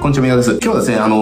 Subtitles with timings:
[0.00, 0.52] こんにちは、宮です。
[0.52, 1.16] 今日はですね、あの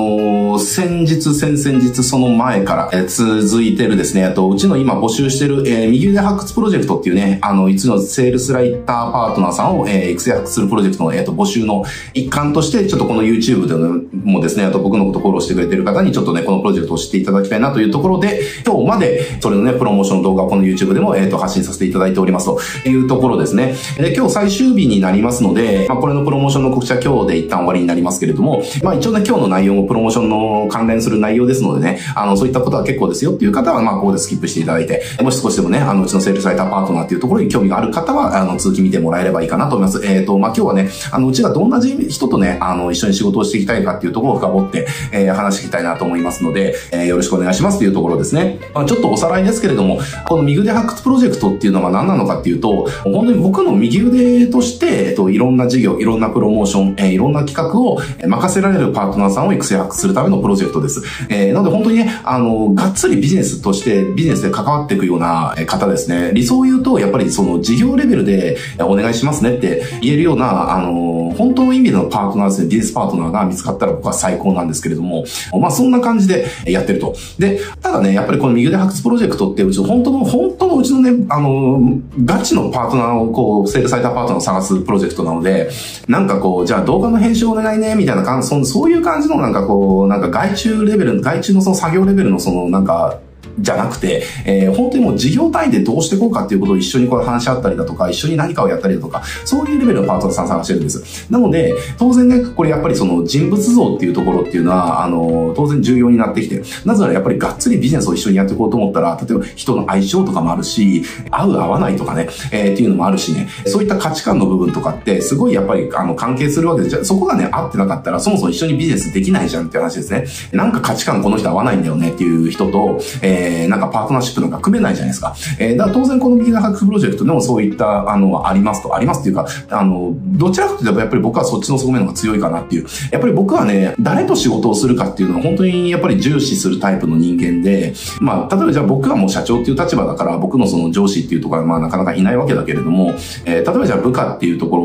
[0.54, 11.84] ー、先日、先々日、その前から、えー、続いてるですね、あと、うちの今募集してる、えー、右腕発掘プロジェクトっていうね、あの、いつのセールスライターパートナーさんを、えー、育成発掘するプロジェクトの、えっ、ー、と、募集の
[12.14, 13.74] 一環として、ちょっとこの YouTube で
[14.14, 23.74] もですね、あと僕のことフォローしてくれてる方に、ちょっとね、このプロジェクトを知っていただきたいなというところで、今日まで、それのね、プロモーション動画をこの YouTube でも、えっ、ー、と、発信させていただいておりますというところですね。
[23.96, 40.04] で、今日最終日になりますので、まあ、これのプロモーションの告知は今日で一旦終わりになりますけれども、 まあ、一応ね、今日の内容もプロモーションの関連する内容ですのでね、あの、そういったことは結構ですよっていう方は、まあ、ここでスキップしていただいて、もし少しでもね、あの、うちのセールスライターパートナーっていうところに興味がある方は、あの、続き見てもらえればいいかなと思います。
[40.04, 48.58] えっ、ー、と、まあ、今日はね、あの、うちがどんな人とね、あの、一緒に仕事をしていきたいかっていうところを深掘って、えー、話していきたいなと思いますので、えー、よろしくお願いしますというところですね。
[48.74, 61.02] まあ、ちょっとおさらいですけれども、この右腕発掘プロジェクトっていうのは何なのかっていうと、本当に僕の右腕として、えっと、いろんな事業、いろんなプロモーション、えー、いろんな企画を任せられるパートナーさんを育成するためのプロジェクトです。
[61.28, 66.32] えー、なので本当にね、あの、がっつりビジネスとして、ビジネスで関わっていくような方ですね。
[66.32, 75.24] 理想を言うと、やっぱりその事業レベルでお願いしますねって言えるような、あの、本当の意味でのパートナーですね、ビジネスパートナーが見つかったら僕は最高なんですけれども、
[75.60, 77.14] まあそんな感じでやってると。
[77.38, 81.80] で、ただね、やっぱりこの右腕発掘プロジェクトってうちの本当の、本当のうちのね、あの、
[82.24, 85.70] ガチのパートナーをこう、セールサイターパートナーを探すプロジェクトなので、
[86.08, 93.18] なんかこう、じゃあ動画の編集お願いね、みたいな感じ、そういう感じのなんかこう、なんか外注レベル、外注のその作業レベルのそのなんか、
[93.60, 101.30] じゃなくて、えー、本当にもう事業単位でどうしていこうかっていうことを一緒にこう話し合ったりだとか、一緒に何かをやったりだとか、そういうレベルのパートナーさん探してるんです。
[101.30, 120.26] なので、当然ね、これやっぱりその人物像っていうところっていうのは、あの、当然重要になってきて、なぜならやっぱりがっつりビジネスを一緒にやっていこうと思ったら、例えば人の相性とかもあるし、合う合わないとかね、えー、っていうのもあるしね、そういった価値観の部分とかって、すごいやっぱりあの関係するわけで、じゃそこがね、合ってなかったら、そもそも一緒にビジネスできないじゃんって話ですね。
[120.52, 125.34] なんか価値観この人合わないんだよねっていう人と、えー、えなんかパートナーシップなんか組めないじゃないですか。
[125.58, 132.86] えー、だから当然このビギナーハックプロジェクトでもそういった、あの、ありますと、ありますっていうか、あの、どちらかというとやっぱり僕はそっちの側面の方が強いかなっていう。
[133.10, 143.14] やっぱり僕はね、誰と仕事をするかっていうのは本当にやっぱり重視するタイプの人間で、まあ、例えばじゃあ僕はもう社長っていう立場だから、僕のその上司っていうところはまあなかなかいないわけだけれども、
[143.44, 144.76] えー、例えばじゃあ部下っていうとこ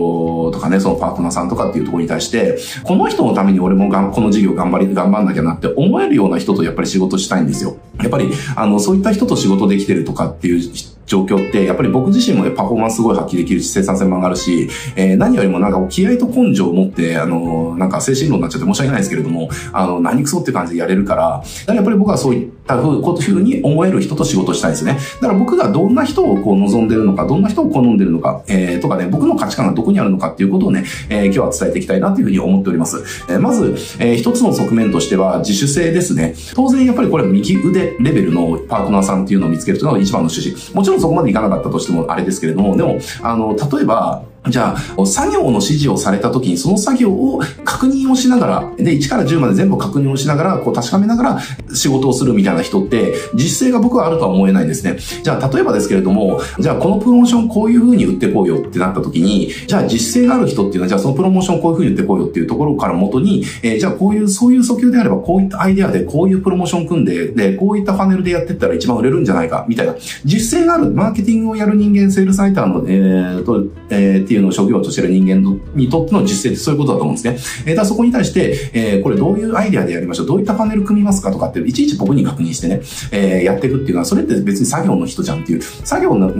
[0.46, 7.78] ろとかね、そのパートナーさんとかっていうところに対して、この人のために俺もがんこの事業頑張り、頑張んなきゃなって思えるような人とやっぱり仕事したいんですよ。
[8.00, 10.62] やっぱり、あの、そういった人と仕事できてるとかっていう
[11.06, 24.98] 状況って、やっぱり僕自身もパフォーマンスすごい発揮できるし、生産性も上がるし、えー、何よりもなんか気合と根性を持って、あの、なんか精神論になっちゃって申し訳ないですけれども、あの、何くそって感じでやれるから、からやっぱり僕はそういうふういう、ふうに思える人と仕事したいですね。
[25.22, 33.04] だから僕がどんな人をこう望んでるのか、どんな人を好んでるのか、えー、とかね、僕の価値観がどこにあるのかっていうことをね、えー、今日は伝えていきたいなというふうに思っております。
[33.30, 36.36] えー、まず、えー、一つの側面としては自主性ですね。
[36.56, 40.74] 当然やっぱりこれ右腕レベルのパートナーさんっていうのを見つけるというのが一番の趣旨。
[40.74, 51.40] もちろんそこまでいかなかったとしてもあれですけれども、でも、あの、例えば、じゃあ、作業の指示をされた時に、その作業を確認をしながら、で、1から10まで全部確認をしながら、こう確かめながら
[51.74, 54.98] 仕事をするみたいな人って、実勢が僕はあるとは思えないんですね。
[55.24, 69.96] じゃあ、例えばですけれども、じゃあ、このプロモーションこういう風に売ってこうよってなった時に、じゃあ、実勢がある人っていうのは、じゃあ、そのプロモーションこういう風に売ってこうよっていうところから元に、えー、じゃあ、こういう、そういう訴求であれば、こういったアイデアで、こういうプロモーション組んで、で、こういったパネルでやってったら一番売れるんじゃないか、みたいな。
[70.26, 77.72] 実勢がある、マーケティングをやる人間、セールサイターの、えー、と、えー、っていうのを職業としてる人間にとっての実践ってそういうことだと思うんですね。
[77.72, 86.34] えー、だそこに対して、えー、これどういうアイデアでやりましょうどういったパネル組みますかとかって、いちいち僕に確認してね、えー、やっていくっていうのは、それって別に作業の人じゃんっていう、作業の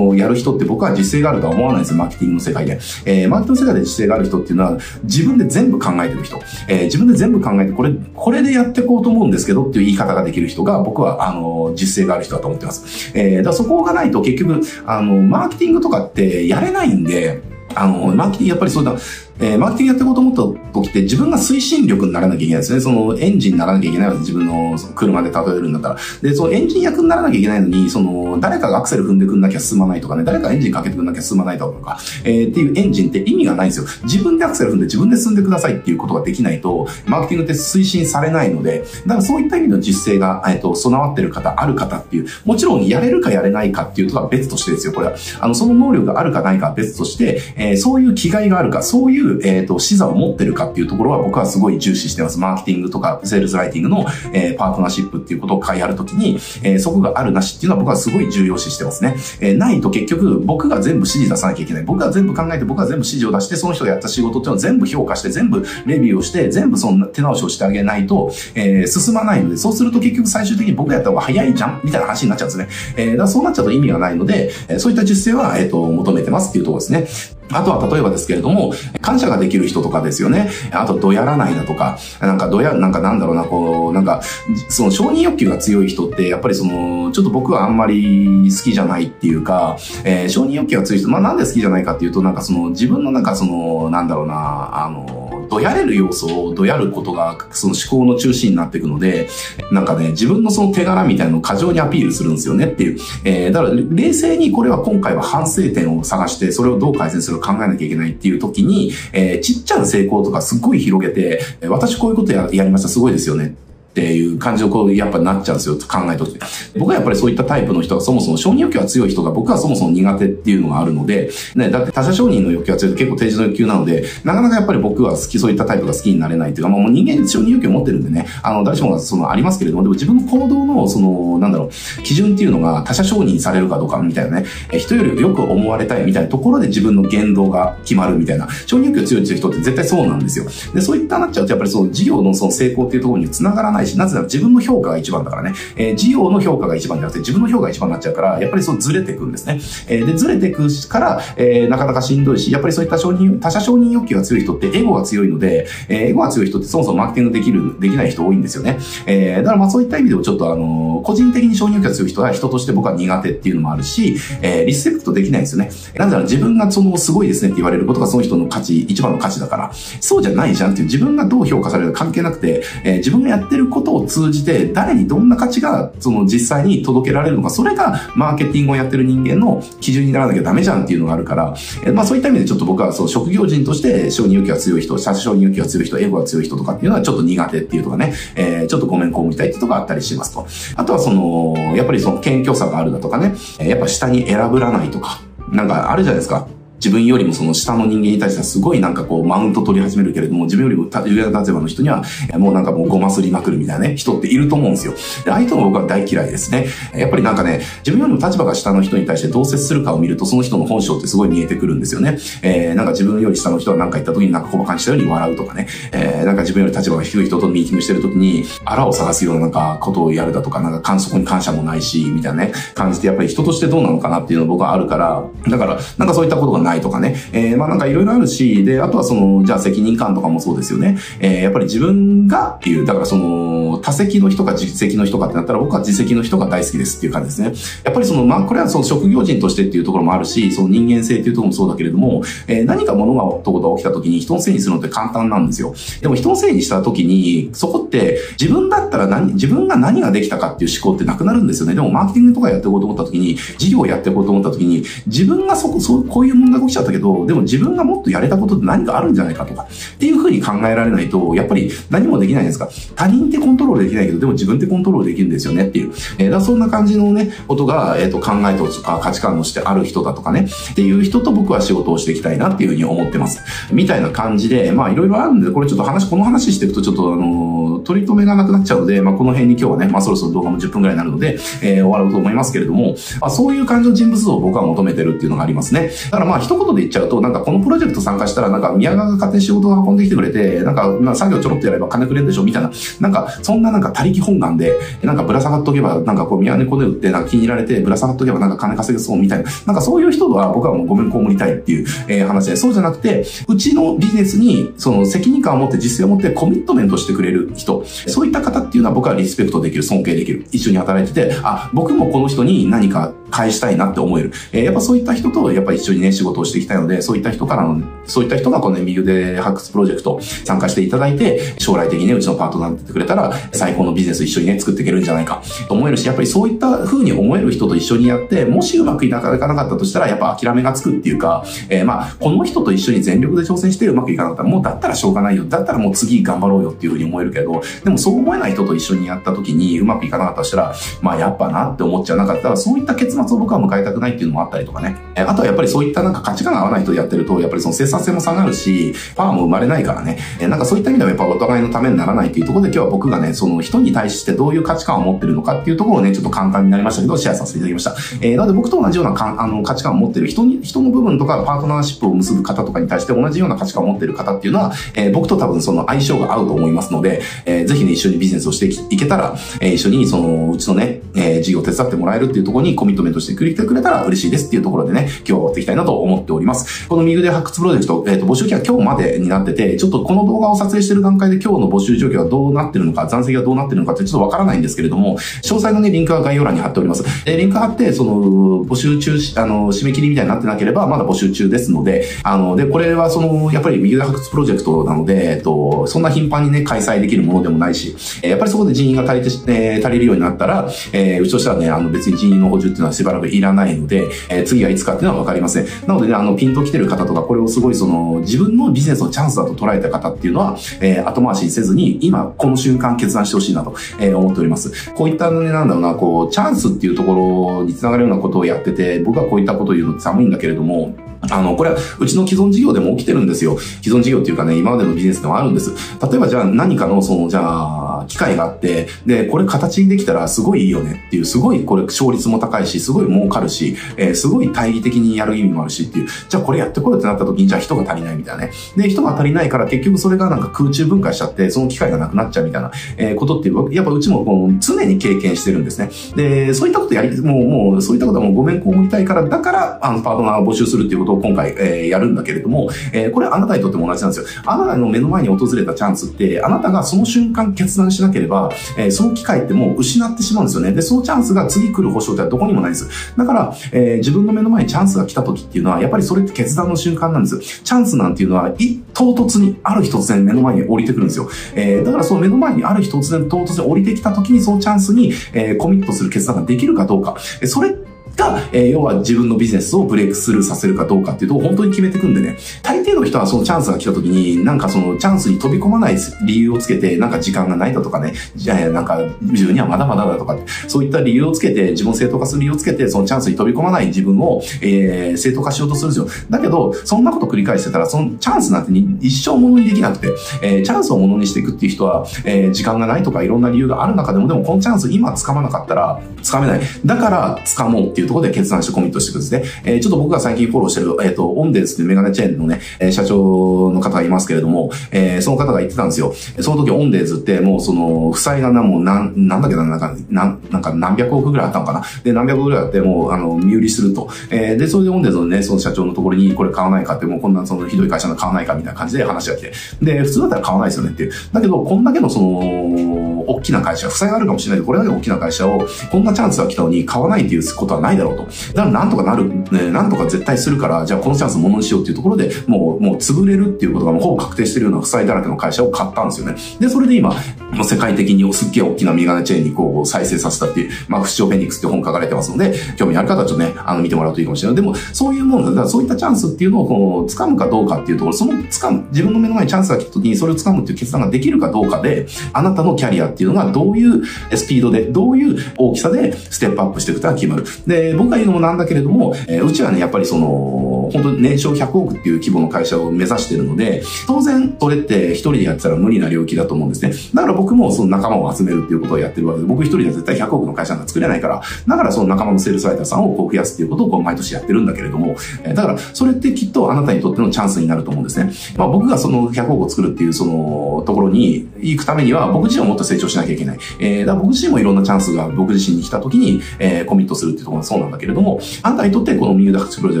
[0.08, 2.78] をやる人って僕は実践があるとは思わないんですよ、マーケティングの世界で。
[3.06, 6.38] えー、マーケティングの世界で実践がある人っていうのは、自分で全部考えてる人。
[6.68, 13.12] えー、自分で全部考えて、これ、これでやっていこうと思うんですけどっていう言い方ができる人が、僕は、あの、実践がある人だと思ってます。
[13.14, 17.40] えー、だそこがないと結局、あの、マーケティングとかってやれないんで、
[17.76, 18.96] あの、マーケティングやっぱりそうだ、
[19.38, 22.80] えー、マーケティングやっていこうと思った時って自分が推進力にならなきゃいけないですね。
[22.80, 25.96] そのエンジンにならなきゃいけないわけ自分の車で例えるんだったら。
[26.22, 33.86] で、そのエンジン役にならなきゃいけないのに、その誰かがアクセル踏んでくんなきゃ進まないとかね、誰かエンジンかけてくんなきゃ進まないとか、えー、っていうエンジンって意味がないんですよ。
[34.04, 45.14] 自分でアクセル踏んで自分で進んでくださいっていうことができないと、マーケティングって推進されないので、だからそういった意味の実践が、えっ、ー、と、備わってる方、ある方っていう、もちろんやれるかやれないかっていうとは別としてですよ、これは。
[45.40, 52.38] あの、その能力があるかないかは別として、えー、そういう気概があるか、そういうう、えっ、と、視座を持ってるかっていうところは僕はすごい重視してます。
[52.38, 59.16] マーケティングとか、セールスライティングの、えー、パートナーシップっていうことを買いやるときに、えー、そこがあるなしっていうのは僕はすごい重要視してますね。
[59.40, 61.82] えー、ないと結局、僕が全部指示出さなきゃいけない。
[61.84, 72.68] 僕が全部考えて、僕が全部指示を出して、その人がやった仕事っていうのを全部評価して、全部レビューをして、全部その手直しをしてあげないと、えー、進まないので、そうすると結局最終的に僕がやった方が早いじゃんみたいな話になっちゃうんですね。
[72.96, 77.06] えー、だそうなっちゃうと意味がないので、えそういった実践は、えっ、ー、と、求めてますっていうところですね。
[77.52, 80.50] あとは例えばですけれども、感謝ができる人とかですよね。
[80.72, 84.20] あと、どやらないだとか、なんかどや、なんかなんだろうな、こう、なんか、
[84.68, 99.28] その承認欲求が強い人って、やっぱりその、ちょっと僕はあんまり好きじゃないっていうか、えー、承認欲求が強い人、まあなんで好きじゃないかっていうと、なんかその、自分のなんかその、なんだろうな、あの、どやれる要素をどやることが、その思考の中心になっていくので、
[99.70, 102.98] なんかね、自分のその手柄みたいなのを過剰にアピールするんですよねっていう。
[103.24, 113.54] えー、だから、冷静にこれは今回は反省点を探して、それをどう改善する考えなきゃいけないっていう時に、えー、ちっちゃな成功とかすっごい広げて、私こういうことややりました、すごいですよね。
[113.96, 116.38] っていう感じをこう、やっぱなっちゃうんですよ、考えとって。
[116.78, 134.46] 僕はやっぱりそういったタイプの人がそもそも承認欲求が強い人が僕はそもそも苦手っていうのがあるので、ね、だって他者承認の欲求が強いと結構定時の欲求なので、なかなかやっぱり僕は好き、そういったタイプが好きになれないっていうか、まあもう人間承認欲求を持ってるんでね、あの、誰しもがそのありますけれども、でも自分の行動のその、なんだろう、基準っていうのが他者承認されるかどうかみたいなね、
[134.76, 140.44] 人よりよく思われたいみたいなところで自分の言動が決まるみたいな、承認欲求強い人って絶対そうなんですよ。
[140.74, 149.60] で、そういったなっちゃうとやっぱりその事業のその成功っていうところに繋がらないし、なぜなら自分の評価が一番だからね、えー、事業の評価が一番じゃなくて自分の評価が一番になっちゃうから、やっぱりそうずれていくんですね。
[149.88, 158.78] えー、で、ずれていくから、えー、なかなかしんどいし、やっぱりそういった承認、他者承認欲求が強い人ってエゴが強いので、えー、エゴが強い人ってそもそもマーケティングできる、できない人多いんですよね。
[159.06, 165.70] えー、だからまあそういった意味でもちょっとあのー、個人的に承認欲求が強い人は人として僕は苦手っていうのもあるし、えー、リスペクトできないんですよね。
[165.96, 190.46] なんだろう、自分がそのすごいですねって言われることがその人の価値、一番の価値だから、そうじゃないじゃんっていう自分がどう評価されるか関係なくて、えー、自分がやってることを通じて誰にどんな価値がその実際に届けられるのか、それがマーケティングをやってる人間の基準にならなきゃダメじゃんっていうのがあるから、えまあそういった意味でちょっと僕はそう職業人として承認欲求が強い人、社承認欲求が強い人、エゴが強い人とかっていうのはちょっと苦手っていうとかね、えー、ちょっとごめんこうみたいってとこがあったりしますと。
[190.76, 195.20] あとはその、やっぱりその謙虚さがあるだとかね、やっぱ下に選ぶらないとか、
[195.50, 196.48] なんかあるじゃないですか。
[196.76, 202.02] 自分よりもその下の人間に対してはすごいなんかこうマウント取り始めるけれども、自分よりも上の立場の人には、
[202.38, 204.94] もうなんかもうごますりまくるみたいなね、人っていると思うんですよ。
[205.24, 206.66] で、ああいう人も僕は大嫌いですね。
[206.94, 212.18] やっぱりなんかね、自分よりも立場が下の人に対してどう接するかを見ると、その人の本性ってすごい見えてくるんですよね。
[212.42, 230.98] えー、なんか自分より下の人が何か言った時になんか小馬鹿にしたように笑うとかね、えー、なんか自分より立場が低い人とミーティングしてる時に、あらを探すようななんかことをやるだとか、なんか感そこに感謝もないし、みたいなね、感じてやっぱり人としてどうなのかなっていうのが僕はあるから、だから、なんかそういったことがないとかね、えー、まあなんかいろいろあるし、で、あとはその、じゃあ責任感とかもそうですよね。
[231.20, 237.52] えー、やっぱり自分がっていう、だからその、多席の人か実績の人かってなったら僕は実績の人が大好きですっていう感じですね。
[237.84, 245.74] やっぱりその、まあこれはその職業人としてっていうところもあるし、その人間性っていうところもそうだけれども、えー、何か物事が起きた時に人のせいにするのって簡単なんですよ。
[246.00, 251.74] でも人のせいにした時に、そこって自分だったら何、自分が何ができたかっていう思考ってなくなるんですよね。
[251.74, 262.68] でもマーケティングとかやっていこうと思った時に、事業をやっていこうと思った時に、自分がそこ、そう、こういう問題が起きちゃったけど、でも自分がもっとやれたことって何かあるんじゃないかとか、っていうふうに考えられないと、やっぱり何もできないですか。
[262.94, 265.92] 他人ってコントロールできないけど、でも自分ってコントロールできるんですよねっていう。
[266.18, 273.42] えー、だそんな感じのね、ことが、えっ、ー、と、考えとか価値観としてある人だとかね、っていう人と僕は仕事をしていきたいなっていうふうに思ってます。
[273.72, 285.90] みたいな感じで、まあいろいろあるんで、これちょっと話、この話していくとちょっとあのー、取り留めがなくなっちゃうので、まあこの辺に今日はね、まあそろそろ動画も10分くらいになるので、えー、終わろうと思いますけれども、まあそういう感じの人物像を僕は求めてるっていうのがありますね。
[286.10, 292.70] だからまあ一言で言っちゃうと、なんかこのプロジェクト参加したら、なんか宮川が勝手に仕事を運んできてくれて、なんか、作業ちょろっとやれば金くれるでしょみたいな。
[293.00, 299.50] なんか、そんんななんか他力本願で、なんかぶら下がっとけば、なんかこう宮根コネ売って、なんか気に入られて、ぶら下がっとけばなんか金稼げそうみたいな。
[299.66, 314.32] なんかそういう人は僕はもうごめんこむりたいっていう、えー、話で、そうじゃなくて、うちのビジネスに、その責任感を持って実践を持ってコミットメントしてくれる人、そういった方っていうのは僕はリスペクトできる、尊敬できる、一緒に働いてて、あ、僕もこの人に何か返したいなって思える。
[314.52, 335.44] えー、やっぱそういった人と、やっぱ一緒にね、仕事をしていきたいので、そういった人からの、そういった人がこの右腕発掘プロジェクト参加していただいて、将来的にね、うちのパートナーになってくれたら、最高のビジネス一緒にね、作っていけるんじゃないかと思えるし、やっぱりそういった風に思える人と一緒にやって、もしうまくいかなかったとしたら、やっぱ諦めがつくっていうか、えー、まあ、この人と一緒に全力で挑戦してうまくいかなかったら、もうだったらしょうがないよ。
[335.44, 344.96] だったらもう次頑張ろうよっていう風に思えるけど、でもそう思えない人と一緒にやった時にうまくいかなかったとしたら、まあやっぱなって思っちゃなかったら、そういった結末を僕は迎えたくないっていうのもあったりとかね。
[345.16, 350.18] あとはやっぱりそういったなんか価値観が合わない人でやってると、やっぱりその生産性も下がるし、パワーも生まれないからね。
[350.40, 357.96] なんかそういった意味ではやっぱお互いのためにならないっていうところで今日は僕がね、その人に対してどういう価値観を持ってるのかっていうところをね、ちょっと簡単になりましたけど、シェアさせていただきました。
[358.20, 376.88] えー、なので僕と同じようなかあの価値観を持ってる人に、人の部分とかパートナーシップを結ぶ方とかに対して同じような価値観を持ってる方っていうのは、えー、僕と多分その相性が合うと思いますので、えー、ぜひね、一緒にビジネスをしていけたら、えー、一緒にその、うちのね、えー、事業を手伝ってもらえるっていうところにコミットメントしてくれてくれたら嬉しいですっていうところでね、今日終わっていきたいなと思っております。
[376.88, 387.04] このミグデ発掘プロジェクト、えっ、ー、と、募集期は今日までになってて、ちょっとこの動画を撮影してる段階で今日の募集状況がどうなってるのか、残席がどうなってるのかってちょっとわからないんですけれども、詳細のね、リンクは概要欄に貼っております。
[387.24, 405.66] えリンク貼って、その、募集中し、あの、締め切りみたいになってなければ、まだ募集中ですので、あの、で、これはその、やっぱり右発掘プロジェクトなので、えっと、そんな頻繁にね、開催できるものでもないし、えやっぱりそこで人員が足りて、えー、足りるようになったら、え、うちとしてはね、あの、別に人員の補充っていうのはしばらくいらないので、えー、次がいつかっていうのはわかりません。
[405.86, 414.92] なのでね、あの、ピンと来てる方とか、これをすごいその、自分のビジネスのチャンスだと捉えた方っていうのは、えー、後回しにせずに、今、この瞬間決断してほしいなと、えー、思っております。
[414.94, 420.94] こういったね、なんだろうな、こう、チャンスっていうところにつながるようなことをやってて、僕はこういったことを言うの寒いんだけれども、
[421.30, 423.58] あの、これはうちの既存事業でも起きてるんですよ。
[423.58, 425.70] 既存事業っていうかね、今までのビジネスでもあるんです。
[426.02, 438.52] 例えばじゃあ何かのその、じゃあ、機会があって、で、これ形にできたらすごいいいよねっていう、すごいこれ勝率も高いし、すごい儲かるし、えー、すごい大義的にやる意味もあるしっていう、じゃあこれやってこようってなった時に、じゃあ人が足りないみたいなね。
[438.76, 445.90] で、人が足りないから結局それがなんか空中分解しちゃって、その機会がなくなっちゃうみたいな、えー、ことっていう、やっぱうちもこう常に経験してるんですね。
[446.14, 454.42] で、そういったことやり、もう、もう、そういったことはもうごめんこりたいから、だから、あの、パートナーを募集するっていうことを今回、えー、やるんだけれども、えー、これあなたにとっても同じなんですよ。
[454.46, 460.72] あなたの目の前に訪れたチャンスって、あなたがその瞬間決断しなければ、えー、その機会ってもう失ってしまうんですよね。
[460.72, 462.88] で、そのチャンスが次来る保証ってどこにもないんです。
[463.16, 467.62] だから、えー、自分の目の前にチャンスが来た時っていうのは、やっぱりそれって決断の瞬間なんです。
[467.62, 468.52] チャンスなんていうのは、
[468.94, 471.28] 唐突にある日突然目の前に降りてくるんですよ。
[471.54, 477.16] えー、だからその目の前にある日突然唐突に降りてきた時にそのチャンスに、えー、コミットする決断ができるかどうか。
[477.44, 477.74] それ
[478.16, 482.36] が、えー、要は自分のビジネスをブレイクスルーさせるかどうかっていうと本当に決めていくんでね。
[482.62, 496.26] 大抵の人はそのチャンスが来た時に、なんかそのチャンスに飛び込まない理由をつけて、なんか時間がないだとかね、じゃあなんか自分にはまだまだだとか、そういった理由をつけて、自分を正当化する理由をつけて、そのチャンスに飛び込まない自分を、えー、正当化しようとするんですよ。
[496.30, 506.60] だけど、そんなこと繰り返してたら、そのチャンスなんて一生ものにできなくて、えー、チャンスをものにしていくっていう人は、えー、時間がないとかいろんな理由がある中でも、でもこのチャンス今掴まなかったら、掴めない。
[506.84, 509.44] だから掴もうっていうところで決断してコミットしていくんですね。
[509.64, 516.12] えー、ちょっと僕が最近フォローしてる、えっ、ー、と、オンデンスっていうメガネチェーンのね、えー、社長の方がいますけれども、えー、その方が言ってたんですよ。
[516.40, 521.82] その時オンデーズってもうその、負債がな、もうなん、なんだっけな、なんか、なん、なんか何百億ぐらいあったのかな？
[522.04, 524.08] で、何百億ぐらいあって、もう、あの、身売りすると。
[524.30, 529.52] えー、で、それでオンデーズのね、その社長のところに、これ買わないかって、もうこんなそのひどい会社の買わないかみたいな感じで話が来て。
[529.82, 531.12] で、普通だったら買わないですよねっていう。
[531.32, 538.24] だけど、こんだけのその、大きな会社、負債があるかもしれないけど、これだけ大きな会社を、こんなチャンスが来たのに買わないっていうことはないだろうと。
[538.24, 546.36] だからなんとかなる、ね、なんとか絶対するから、じゃあこのチャンスものにしようっていうところで、もう、もう潰れるっていうことがもうほぼ確定してるような負債だらけの会社を買ったんですよね。
[546.60, 547.14] で、それで今、
[547.56, 554.56] もう世界的にすっげえ大きなメガネチェーンにこう再生させたっていう、まあ、不死鳥フェニックスって本書かれてますので、興味ある方はちょっとね、あの、見てもらうといいかもしれない。
[554.56, 555.50] でも、そういうもんだ。
[555.50, 564.04] だからそういったチャンスっていうのをこう、掴むかどうかっていうところ、その掴む、自分の目の前にチャンスが来た時にそれを掴むっていう決断ができるかどうかで、あなたのキャリアっていうのがどういう
[564.36, 567.44] スピードで、どういう大きさでステップアップしていくかが決まる。
[567.66, 576.92] で、僕が言うのもなんだけれども、えー、うちはね、やっぱりその、本当に年商100億っていう規模の会社を目指してるので、当然、それって一人でやってたら無理な領域だと思うんですね。
[577.14, 588.32] だから僕僕もその仲間を集めるっていうことをやってるわけで、僕一人では絶対100億の会社なんか作れないから、だからその仲間のセールスライターさんをこう増やすっていうことをこう毎年やってるんだけれども、えだからそれってきっとあなたにとってのチャンスになると思うんですね。
[588.56, 593.58] まあ僕がその100億を作るっていうそのところに行くためには僕自身をもっと成長しなきゃいけない。
[593.78, 600.00] えー、だ僕自身もいろんなチャンスが僕自身に来た時に、えー、コミットするっていうところがそうなんだけれども、あなたにとってこのミューダクチプロジ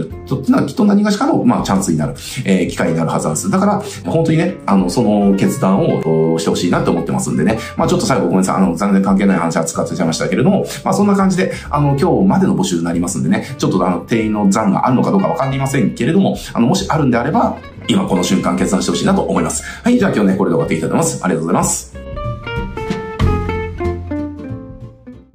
[0.00, 3.50] ェクトっていうのはきっと何がしかの、まあ、チャンスになる、えー、機会になるはずなんです。
[3.50, 7.58] だから、本当にね、あの、その決断をしてほしいなって思ってますますんでね。
[7.76, 8.56] まあちょっと最後ごめんなさい。
[8.56, 17.56] あの、残念関係ない話は使ってちゃいましたけれども、まあそんな感じで、あの、今日までの募集になりますんでね、ちょっとあの、定員の残があるのかどうかわかりませんけれども、あの、もしあるんであれば、
[17.88, 19.62] 今この瞬間決断してほしいなと思います。
[19.82, 21.24] はい、じゃあ今日ね、これで終わっていきたいと思います。
[21.24, 21.85] ありがとうございます。